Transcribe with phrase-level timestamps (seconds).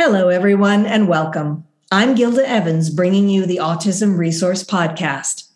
[0.00, 1.66] Hello, everyone, and welcome.
[1.90, 5.48] I'm Gilda Evans, bringing you the Autism Resource Podcast.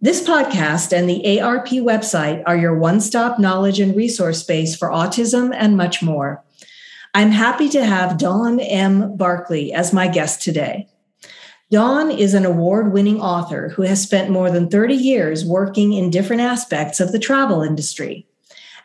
[0.00, 4.90] This podcast and the ARP website are your one stop knowledge and resource base for
[4.90, 6.44] autism and much more.
[7.12, 9.16] I'm happy to have Dawn M.
[9.16, 10.86] Barclay as my guest today.
[11.72, 16.10] Dawn is an award winning author who has spent more than 30 years working in
[16.10, 18.27] different aspects of the travel industry.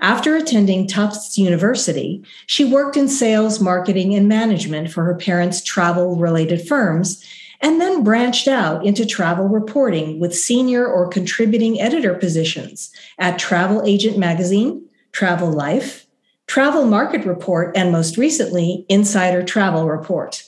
[0.04, 6.18] After attending Tufts University, she worked in sales, marketing, and management for her parents' travel
[6.18, 7.24] related firms,
[7.62, 13.82] and then branched out into travel reporting with senior or contributing editor positions at Travel
[13.86, 16.06] Agent Magazine, Travel Life,
[16.48, 20.44] Travel Market Report, and most recently, Insider Travel Report.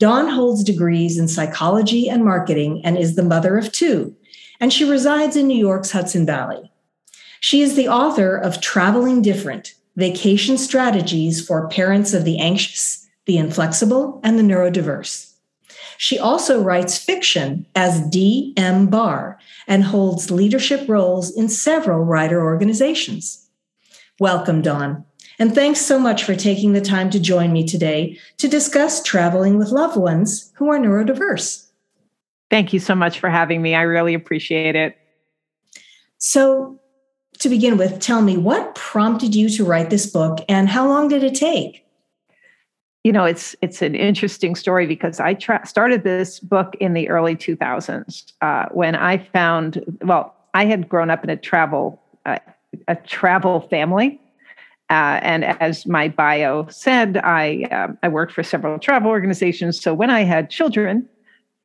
[0.00, 4.16] Dawn holds degrees in psychology and marketing and is the mother of two,
[4.58, 6.71] and she resides in New York's Hudson Valley.
[7.42, 13.36] She is the author of Traveling Different Vacation Strategies for Parents of the Anxious, the
[13.36, 15.34] Inflexible, and the Neurodiverse.
[15.98, 18.86] She also writes fiction as D.M.
[18.86, 23.44] Barr and holds leadership roles in several writer organizations.
[24.20, 25.04] Welcome, Dawn.
[25.40, 29.58] And thanks so much for taking the time to join me today to discuss traveling
[29.58, 31.66] with loved ones who are neurodiverse.
[32.50, 33.74] Thank you so much for having me.
[33.74, 34.96] I really appreciate it.
[36.18, 36.78] So,
[37.42, 41.08] to begin with, tell me what prompted you to write this book and how long
[41.08, 41.84] did it take?
[43.04, 47.08] You know, it's it's an interesting story because I tra- started this book in the
[47.08, 52.38] early 2000s uh, when I found well, I had grown up in a travel uh,
[52.86, 54.20] a travel family,
[54.88, 59.80] uh, and as my bio said, I uh, I worked for several travel organizations.
[59.80, 61.08] So when I had children,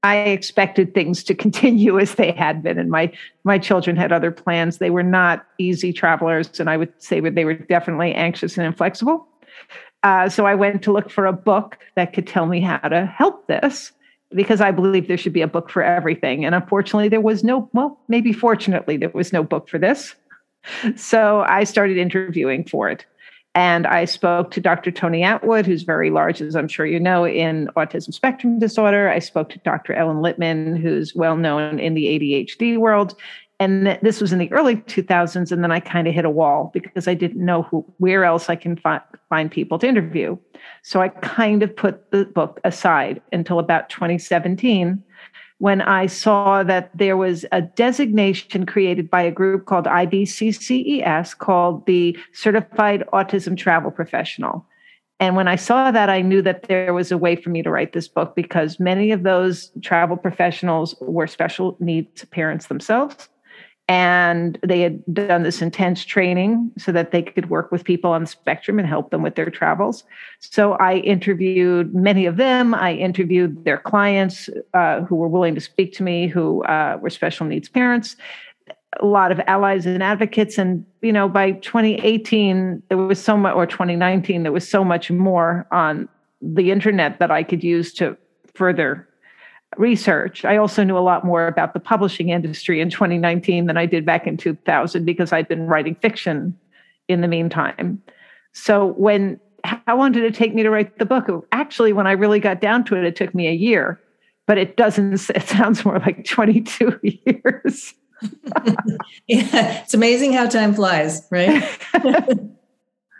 [0.08, 3.12] I expected things to continue as they had been, and my
[3.44, 4.78] my children had other plans.
[4.78, 9.28] They were not easy travelers, and I would say they were definitely anxious and inflexible.
[10.04, 13.06] Uh, so I went to look for a book that could tell me how to
[13.06, 13.92] help this,
[14.34, 16.46] because I believe there should be a book for everything.
[16.46, 17.70] And unfortunately, there was no.
[17.74, 20.16] Well, maybe fortunately, there was no book for this.
[20.98, 23.06] So I started interviewing for it.
[23.58, 24.92] And I spoke to Dr.
[24.92, 29.10] Tony Attwood, who's very large, as I'm sure you know, in autism spectrum disorder.
[29.10, 29.94] I spoke to Dr.
[29.94, 33.16] Ellen Littman, who's well known in the ADHD world.
[33.60, 35.52] And this was in the early 2000s.
[35.52, 38.48] And then I kind of hit a wall because I didn't know who, where else
[38.48, 40.38] I can fi- find people to interview.
[40.84, 45.04] So I kind of put the book aside until about 2017
[45.60, 51.86] when I saw that there was a designation created by a group called IBCCES called
[51.86, 54.66] the Certified Autism Travel Professional.
[55.20, 57.72] And when I saw that, I knew that there was a way for me to
[57.72, 63.30] write this book because many of those travel professionals were special needs parents themselves
[63.88, 68.22] and they had done this intense training so that they could work with people on
[68.22, 70.04] the spectrum and help them with their travels.
[70.40, 72.76] So i interviewed many of them.
[72.76, 77.10] I interviewed their clients uh, who were willing to speak to me who uh, were
[77.10, 78.16] special needs parents
[79.02, 80.58] a lot of allies and advocates.
[80.58, 85.12] And you know by 2018 there was so much or 2019 there was so much
[85.12, 86.10] more on
[86.42, 88.18] the internet that i could use to
[88.54, 89.07] further
[89.80, 90.46] research.
[90.46, 94.06] I also knew a lot more about the publishing industry in 2019 than I did
[94.06, 96.58] back in 2000 because I'd been writing fiction
[97.08, 98.02] in the meantime.
[98.54, 101.28] So when how long did it take me to write the book?
[101.52, 104.00] Actually, when I really got down to it, it took me a year,
[104.46, 105.30] but it doesn't.
[105.36, 107.94] It sounds more like 22 years.
[109.28, 111.64] yeah, it's amazing how time flies, right?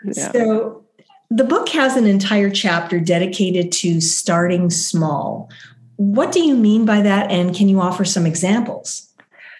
[0.04, 0.32] yeah.
[0.32, 0.84] So
[1.30, 5.50] the book has an entire chapter dedicated to starting small.
[5.98, 7.30] What do you mean by that?
[7.30, 9.04] And can you offer some examples?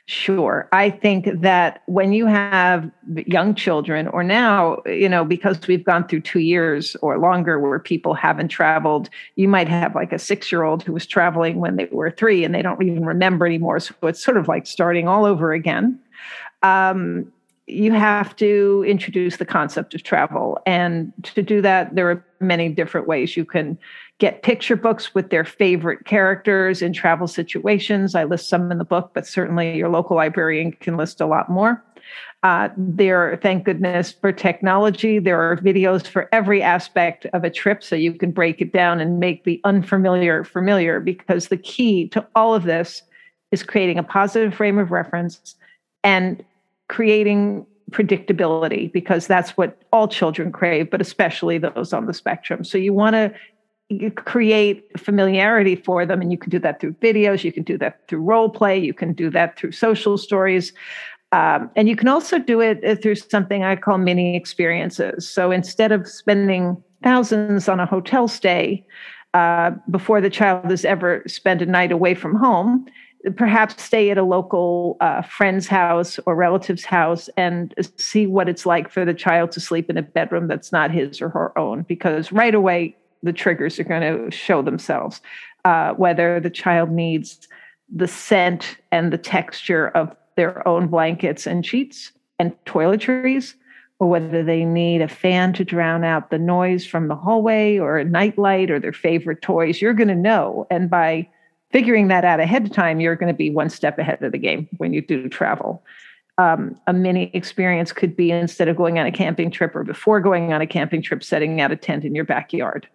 [0.06, 0.68] Sure.
[0.72, 2.90] I think that when you have
[3.26, 7.78] young children, or now, you know, because we've gone through two years or longer where
[7.78, 11.76] people haven't traveled, you might have like a six year old who was traveling when
[11.76, 13.80] they were three and they don't even remember anymore.
[13.80, 15.98] So it's sort of like starting all over again.
[16.62, 17.30] Um,
[17.66, 20.58] you have to introduce the concept of travel.
[20.64, 23.36] And to do that, there are many different ways.
[23.36, 23.76] You can
[24.18, 28.14] get picture books with their favorite characters in travel situations.
[28.14, 31.48] I list some in the book, but certainly your local librarian can list a lot
[31.48, 31.82] more.
[32.42, 37.82] Uh, there, thank goodness for technology, there are videos for every aspect of a trip,
[37.82, 41.00] so you can break it down and make the unfamiliar familiar.
[41.00, 43.02] Because the key to all of this
[43.50, 45.56] is creating a positive frame of reference
[46.04, 46.44] and
[46.88, 52.62] creating predictability because that's what all children crave, but especially those on the spectrum.
[52.62, 53.32] So you want to
[54.16, 58.06] create familiarity for them, and you can do that through videos, you can do that
[58.08, 60.72] through role play, you can do that through social stories.
[61.32, 65.28] Um, and you can also do it uh, through something I call mini experiences.
[65.28, 68.84] So instead of spending thousands on a hotel stay,
[69.34, 72.86] uh, before the child has ever spent a night away from home
[73.36, 78.64] perhaps stay at a local uh, friend's house or relative's house and see what it's
[78.64, 81.82] like for the child to sleep in a bedroom that's not his or her own
[81.82, 85.20] because right away the triggers are going to show themselves
[85.64, 87.48] uh, whether the child needs
[87.94, 93.54] the scent and the texture of their own blankets and sheets and toiletries
[93.98, 97.98] or whether they need a fan to drown out the noise from the hallway or
[97.98, 101.26] a nightlight or their favorite toys you're going to know and by
[101.70, 104.38] figuring that out ahead of time, you're going to be one step ahead of the
[104.38, 105.82] game when you do travel.
[106.38, 110.20] Um, a mini experience could be instead of going on a camping trip or before
[110.20, 112.88] going on a camping trip, setting out a tent in your backyard.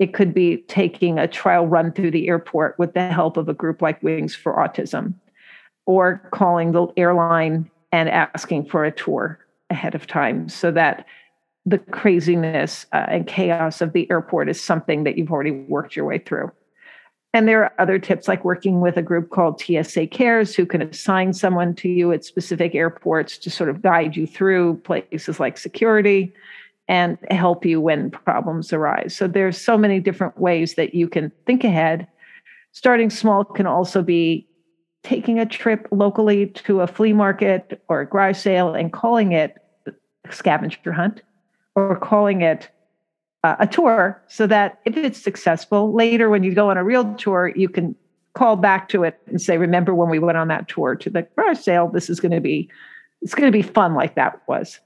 [0.00, 3.54] It could be taking a trial run through the airport with the help of a
[3.54, 5.14] group like Wings for Autism,
[5.86, 9.38] or calling the airline and asking for a tour
[9.68, 11.04] ahead of time so that
[11.66, 16.06] the craziness uh, and chaos of the airport is something that you've already worked your
[16.06, 16.50] way through.
[17.34, 20.82] And there are other tips like working with a group called TSA Cares who can
[20.82, 25.58] assign someone to you at specific airports to sort of guide you through places like
[25.58, 26.32] security
[26.90, 29.14] and help you when problems arise.
[29.14, 32.08] So there's so many different ways that you can think ahead.
[32.72, 34.48] Starting small can also be
[35.04, 39.54] taking a trip locally to a flea market or a garage sale and calling it
[39.86, 41.22] a scavenger hunt
[41.76, 42.68] or calling it
[43.44, 47.14] uh, a tour so that if it's successful later when you go on a real
[47.14, 47.94] tour you can
[48.34, 51.22] call back to it and say remember when we went on that tour to the
[51.36, 52.68] garage sale this is going to be
[53.22, 54.80] it's going to be fun like that was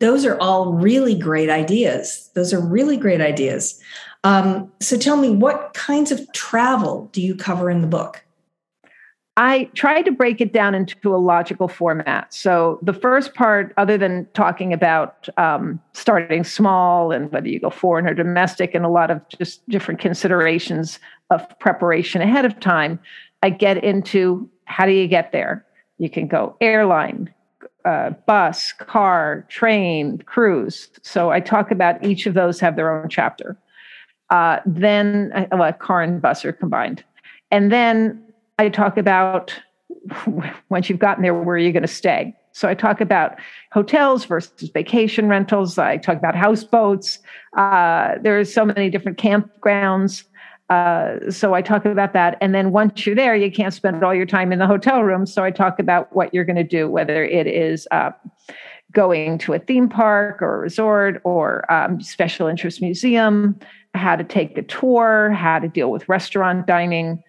[0.00, 3.80] those are all really great ideas those are really great ideas
[4.24, 8.26] um, so tell me what kinds of travel do you cover in the book
[9.38, 12.32] I tried to break it down into a logical format.
[12.32, 17.68] So the first part, other than talking about um, starting small and whether you go
[17.68, 20.98] foreign or domestic, and a lot of just different considerations
[21.30, 22.98] of preparation ahead of time,
[23.42, 25.66] I get into how do you get there?
[25.98, 27.32] You can go airline,
[27.86, 30.88] uh, bus, car, train, cruise.
[31.02, 33.56] So I talk about each of those have their own chapter.
[34.30, 37.04] Uh, then uh, well, car and bus are combined.
[37.50, 38.22] And then
[38.58, 39.54] I talk about
[40.68, 42.34] once you've gotten there, where are you going to stay?
[42.52, 43.38] So I talk about
[43.72, 45.78] hotels versus vacation rentals.
[45.78, 47.18] I talk about houseboats.
[47.56, 50.24] Uh, there are so many different campgrounds.
[50.68, 52.36] Uh, so I talk about that.
[52.40, 55.24] And then once you're there, you can't spend all your time in the hotel room.
[55.26, 58.10] So I talk about what you're going to do, whether it is uh,
[58.92, 63.58] going to a theme park or a resort or um, special interest museum,
[63.94, 67.22] how to take a tour, how to deal with restaurant dining.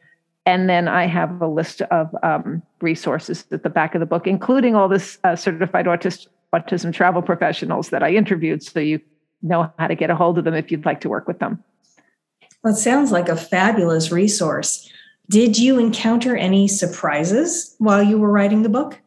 [0.45, 4.25] And then I have a list of um, resources at the back of the book,
[4.25, 9.01] including all this uh, certified autist, autism travel professionals that I interviewed, so you
[9.41, 11.61] know how to get a hold of them if you'd like to work with them.
[12.63, 14.89] Well, it sounds like a fabulous resource.
[15.29, 18.99] Did you encounter any surprises while you were writing the book?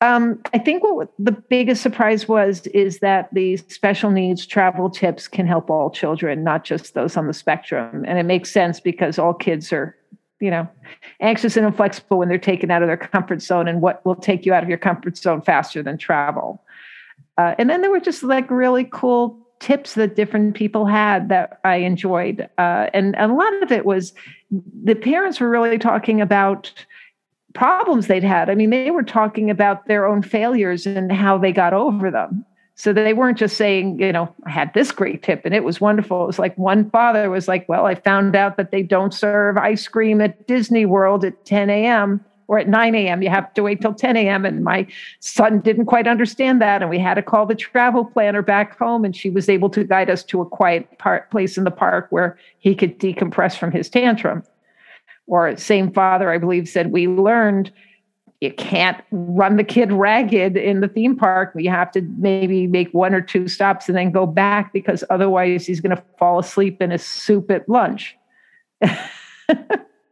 [0.00, 5.28] Um, I think what the biggest surprise was is that the special needs travel tips
[5.28, 8.04] can help all children, not just those on the spectrum.
[8.06, 9.96] And it makes sense because all kids are
[10.40, 10.68] you know,
[11.20, 14.44] anxious and inflexible when they're taken out of their comfort zone and what will take
[14.44, 16.62] you out of your comfort zone faster than travel.
[17.38, 21.58] Uh, and then there were just like really cool tips that different people had that
[21.64, 22.42] I enjoyed.
[22.58, 24.12] Uh, and, and a lot of it was
[24.50, 26.70] the parents were really talking about
[27.54, 28.50] problems they'd had.
[28.50, 32.44] I mean, they were talking about their own failures and how they got over them.
[32.74, 35.80] So they weren't just saying, you know, I had this great tip and it was
[35.80, 36.24] wonderful.
[36.24, 39.56] It was like one father was like, well, I found out that they don't serve
[39.56, 42.22] ice cream at Disney World at 10 a.m.
[42.48, 43.22] or at 9 a.m.
[43.22, 44.44] You have to wait till 10 a.m.
[44.44, 44.86] And my
[45.20, 46.82] son didn't quite understand that.
[46.82, 49.04] And we had to call the travel planner back home.
[49.04, 50.88] And she was able to guide us to a quiet
[51.30, 54.42] place in the park where he could decompress from his tantrum.
[55.26, 57.72] Or same father, I believe, said, we learned
[58.40, 61.52] you can't run the kid ragged in the theme park.
[61.56, 65.66] You have to maybe make one or two stops and then go back because otherwise
[65.66, 68.16] he's going to fall asleep in his soup at lunch.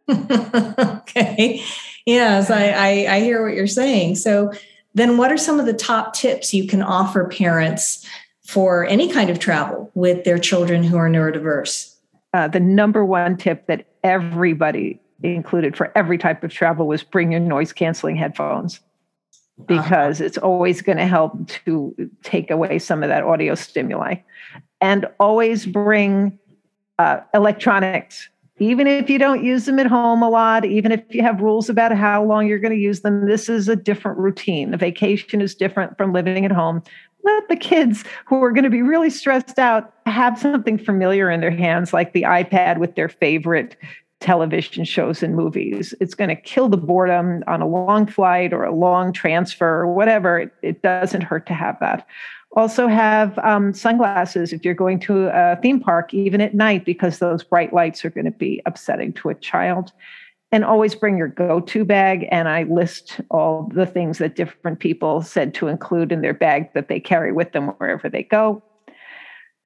[0.09, 1.63] okay.
[2.07, 4.17] Yes, I, I, I hear what you're saying.
[4.17, 4.53] So
[4.95, 8.07] then what are some of the top tips you can offer parents
[8.45, 11.95] for any kind of travel with their children who are neurodiverse?
[12.35, 17.33] Uh, the number one tip that everybody included for every type of travel was bring
[17.33, 19.65] your noise canceling headphones uh-huh.
[19.67, 20.27] because uh-huh.
[20.27, 24.17] it's always going to help to take away some of that audio stimuli
[24.81, 26.39] and always bring
[26.99, 28.29] uh, electronics
[28.63, 31.69] even if you don't use them at home a lot even if you have rules
[31.69, 35.41] about how long you're going to use them this is a different routine the vacation
[35.41, 36.83] is different from living at home
[37.25, 41.41] let the kids who are going to be really stressed out have something familiar in
[41.41, 43.77] their hands, like the iPad with their favorite
[44.21, 45.95] television shows and movies.
[46.01, 49.93] It's going to kill the boredom on a long flight or a long transfer or
[49.93, 50.39] whatever.
[50.39, 52.07] It, it doesn't hurt to have that.
[52.55, 57.19] Also, have um, sunglasses if you're going to a theme park, even at night, because
[57.19, 59.93] those bright lights are going to be upsetting to a child.
[60.51, 65.23] And always bring your go-to bag and i list all the things that different people
[65.23, 68.63] said to include in their bag that they carry with them wherever they go.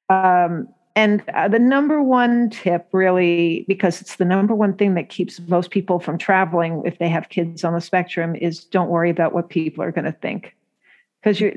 [0.08, 5.10] Um, and uh, the number one tip really because it's the number one thing that
[5.10, 9.10] keeps most people from traveling if they have kids on the spectrum is don't worry
[9.10, 10.54] about what people are going to think.
[11.20, 11.52] Because you're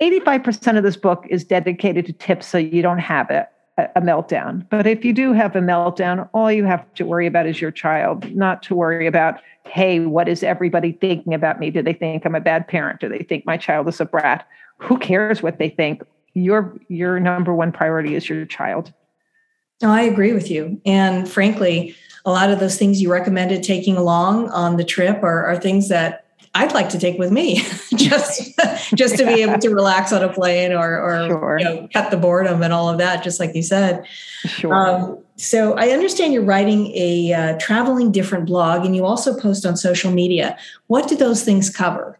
[0.00, 3.48] 85% of this book is dedicated to tips so you don't have it
[3.78, 4.66] a meltdown.
[4.70, 7.70] But if you do have a meltdown, all you have to worry about is your
[7.70, 11.70] child, not to worry about, hey, what is everybody thinking about me?
[11.70, 13.00] Do they think I'm a bad parent?
[13.00, 14.46] Do they think my child is a brat?
[14.78, 16.02] Who cares what they think?
[16.32, 18.92] Your your number one priority is your child.
[19.82, 20.80] No, I agree with you.
[20.86, 25.44] And frankly, a lot of those things you recommended taking along on the trip are,
[25.46, 27.56] are things that I'd like to take with me,
[27.96, 28.58] just
[28.94, 31.58] just to be able to relax on a plane or or sure.
[31.58, 34.06] you know, cut the boredom and all of that, just like you said.
[34.46, 34.74] Sure.
[34.74, 39.66] Um, so I understand you're writing a uh, traveling different blog, and you also post
[39.66, 40.58] on social media.
[40.86, 42.18] What do those things cover?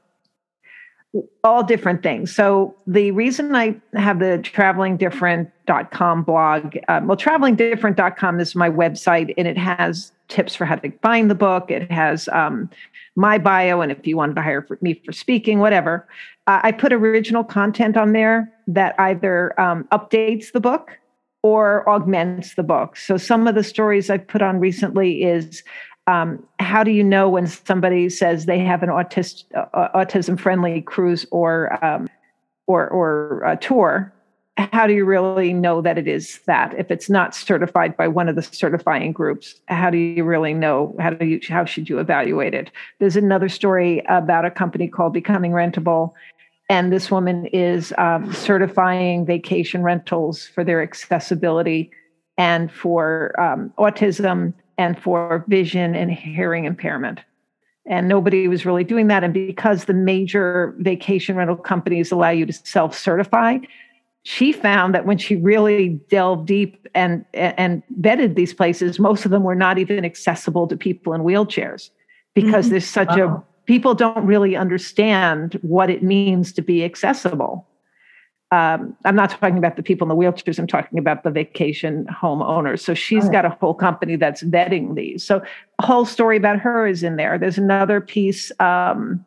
[1.45, 2.35] All different things.
[2.35, 9.47] So the reason I have the travelingdifferent.com blog, um, well, travelingdifferent.com is my website and
[9.47, 11.71] it has tips for how to find the book.
[11.71, 12.69] It has um,
[13.15, 16.07] my bio, and if you wanted to hire for me for speaking, whatever.
[16.47, 20.99] Uh, I put original content on there that either um, updates the book
[21.43, 22.97] or augments the book.
[22.97, 25.63] So some of the stories I've put on recently is
[26.07, 30.81] um, how do you know when somebody says they have an autist, uh, autism friendly
[30.83, 32.09] cruise or um,
[32.67, 34.13] or or uh, tour?
[34.57, 38.27] How do you really know that it is that if it's not certified by one
[38.27, 39.61] of the certifying groups?
[39.69, 40.95] How do you really know?
[40.99, 42.71] How do you how should you evaluate it?
[42.99, 46.13] There's another story about a company called Becoming Rentable,
[46.71, 51.91] and this woman is um, certifying vacation rentals for their accessibility
[52.39, 57.21] and for um, autism and for vision and hearing impairment.
[57.87, 59.23] And nobody was really doing that.
[59.23, 63.59] And because the major vacation rental companies allow you to self certify,
[64.25, 69.30] she found that when she really delved deep and, and vetted these places, most of
[69.30, 71.90] them were not even accessible to people in wheelchairs
[72.35, 72.73] because mm-hmm.
[72.73, 73.37] there's such wow.
[73.37, 77.66] a people don't really understand what it means to be accessible
[78.53, 80.59] um, I'm not talking about the people in the wheelchairs.
[80.59, 82.85] I'm talking about the vacation home owners.
[82.85, 83.31] So she's oh.
[83.31, 85.25] got a whole company that's vetting these.
[85.25, 85.43] So
[85.81, 87.38] a whole story about her is in there.
[87.38, 88.53] There's another piece.
[88.61, 89.25] Um,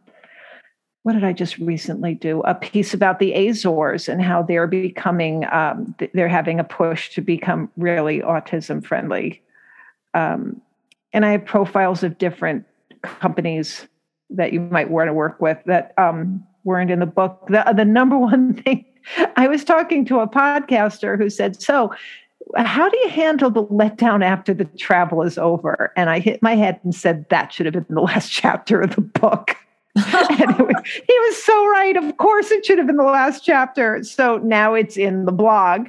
[1.03, 2.41] what did I just recently do?
[2.41, 7.21] A piece about the Azores and how they're becoming, um, they're having a push to
[7.21, 9.41] become really autism friendly.
[10.13, 10.61] Um,
[11.11, 12.65] and I have profiles of different
[13.03, 13.87] companies
[14.29, 17.47] that you might want to work with that um, weren't in the book.
[17.49, 18.85] The, the number one thing
[19.35, 21.93] I was talking to a podcaster who said, So,
[22.55, 25.93] how do you handle the letdown after the travel is over?
[25.95, 28.95] And I hit my head and said, That should have been the last chapter of
[28.95, 29.55] the book.
[29.95, 31.97] was, he was so right.
[31.97, 34.03] Of course, it should have been the last chapter.
[34.03, 35.87] So now it's in the blog,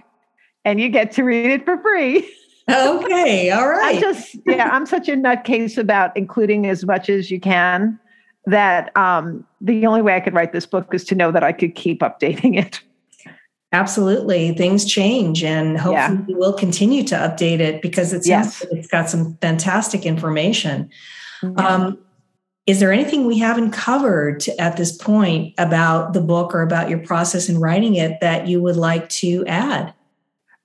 [0.64, 2.28] and you get to read it for free.
[2.68, 3.96] Okay, all right.
[3.96, 7.98] I just, yeah, I'm such a nutcase about including as much as you can
[8.46, 11.52] that um, the only way I could write this book is to know that I
[11.52, 12.80] could keep updating it.
[13.72, 14.52] Absolutely.
[14.54, 16.24] Things change and hopefully yeah.
[16.26, 18.66] we will continue to update it because it yes.
[18.72, 20.90] it's got some fantastic information.
[21.56, 21.98] Um,
[22.66, 26.98] is there anything we haven't covered at this point about the book or about your
[26.98, 29.94] process in writing it that you would like to add?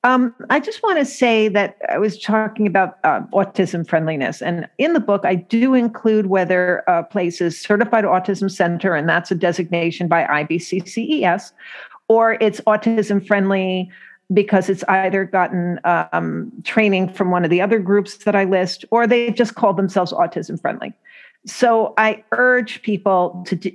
[0.04, 4.40] Um, I just want to say that I was talking about uh, autism friendliness.
[4.40, 9.10] And in the book, I do include whether a place is certified autism center, and
[9.10, 11.54] that's a designation by IBCCES,
[12.08, 13.90] or it's autism friendly
[14.34, 18.84] because it's either gotten um, training from one of the other groups that I list,
[18.90, 20.94] or they just call themselves autism friendly.
[21.46, 23.72] So I urge people to do,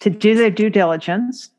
[0.00, 1.50] to do their due diligence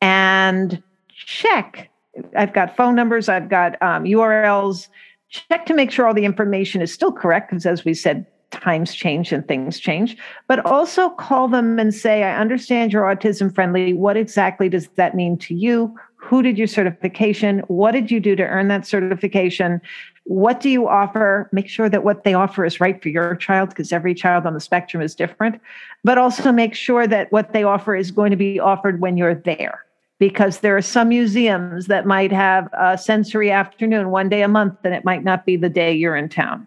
[0.00, 1.90] and check.
[2.36, 4.88] I've got phone numbers, I've got um, URLs.
[5.30, 8.94] Check to make sure all the information is still correct, because as we said, times
[8.94, 10.16] change and things change,
[10.46, 13.92] but also call them and say, I understand you're autism friendly.
[13.92, 15.96] What exactly does that mean to you?
[16.16, 17.60] Who did your certification?
[17.68, 19.80] What did you do to earn that certification?
[20.24, 21.48] What do you offer?
[21.52, 24.54] Make sure that what they offer is right for your child because every child on
[24.54, 25.60] the spectrum is different,
[26.04, 29.34] but also make sure that what they offer is going to be offered when you're
[29.34, 29.84] there.
[30.20, 34.76] because there are some museums that might have a sensory afternoon one day a month
[34.84, 36.66] and it might not be the day you're in town.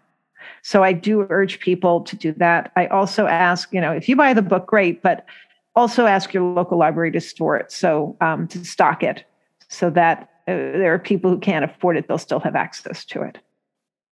[0.62, 2.72] So I do urge people to do that.
[2.76, 5.26] I also ask, you know, if you buy the book, great, but
[5.76, 9.24] also ask your local library to store it, so um, to stock it,
[9.70, 13.24] so that uh, there are people who can't afford it, they'll still have access to
[13.24, 13.40] it.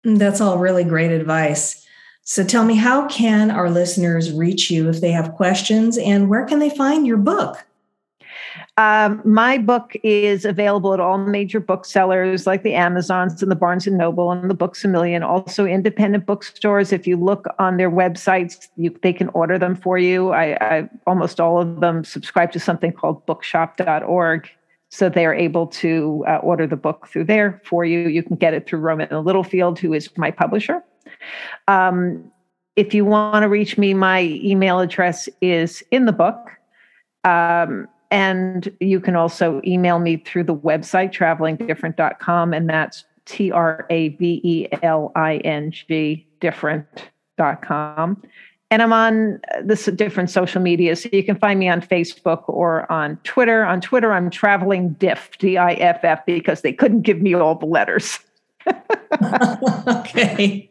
[0.04, 1.84] That's all really great advice.
[2.22, 6.44] So tell me, how can our listeners reach you if they have questions, and where
[6.44, 7.64] can they find your book?
[8.76, 13.86] Um, my book is available at all major booksellers like the Amazons and the Barnes
[13.86, 15.22] and Noble and the Books a Million.
[15.22, 16.92] Also, independent bookstores.
[16.92, 20.30] If you look on their websites, you, they can order them for you.
[20.30, 24.48] I, I almost all of them subscribe to something called Bookshop.org,
[24.90, 28.08] so they are able to uh, order the book through there for you.
[28.08, 30.82] You can get it through Rowman Littlefield, who is my publisher.
[31.66, 32.30] Um,
[32.76, 36.36] if you want to reach me, my email address is in the book.
[37.24, 43.86] Um, and you can also email me through the website, travelingdifferent.com, and that's T R
[43.90, 48.22] A V E L I N G different.com.
[48.70, 50.94] And I'm on this different social media.
[50.94, 53.64] So you can find me on Facebook or on Twitter.
[53.64, 57.54] On Twitter, I'm traveling diff, D I F F, because they couldn't give me all
[57.54, 58.18] the letters.
[59.88, 60.70] okay.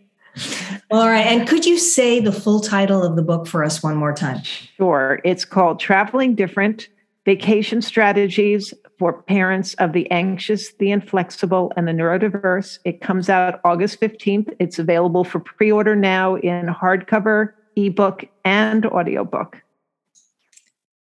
[0.91, 1.25] All right.
[1.25, 4.43] And could you say the full title of the book for us one more time?
[4.43, 5.19] Sure.
[5.23, 6.87] It's called Traveling Different
[7.27, 12.79] Vacation Strategies for Parents of the Anxious, the Inflexible, and the Neurodiverse.
[12.85, 14.55] It comes out August 15th.
[14.61, 19.61] It's available for pre order now in hardcover, ebook, and audiobook.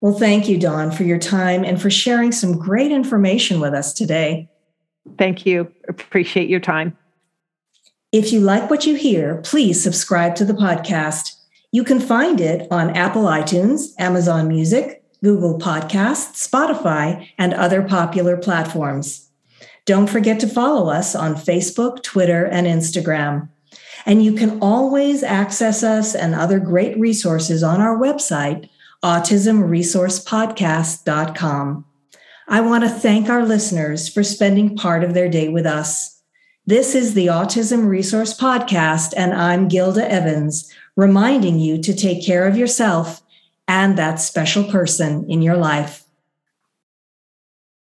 [0.01, 3.93] Well, thank you, Dawn, for your time and for sharing some great information with us
[3.93, 4.49] today.
[5.17, 5.71] Thank you.
[5.87, 6.97] Appreciate your time.
[8.11, 11.37] If you like what you hear, please subscribe to the podcast.
[11.71, 18.35] You can find it on Apple iTunes, Amazon Music, Google Podcasts, Spotify, and other popular
[18.37, 19.29] platforms.
[19.85, 23.47] Don't forget to follow us on Facebook, Twitter, and Instagram.
[24.05, 28.69] And you can always access us and other great resources on our website,
[29.03, 31.85] autismresourcepodcast.com.
[32.49, 36.21] I want to thank our listeners for spending part of their day with us.
[36.65, 42.47] This is the Autism Resource Podcast, and I'm Gilda Evans, reminding you to take care
[42.47, 43.21] of yourself
[43.67, 46.06] and that special person in your life.